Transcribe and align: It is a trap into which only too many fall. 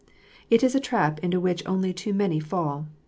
It 0.49 0.63
is 0.63 0.73
a 0.73 0.79
trap 0.79 1.19
into 1.19 1.39
which 1.39 1.61
only 1.67 1.93
too 1.93 2.11
many 2.11 2.39
fall. 2.39 2.87